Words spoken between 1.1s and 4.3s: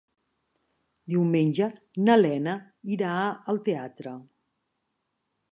Diumenge na Lena irà al teatre.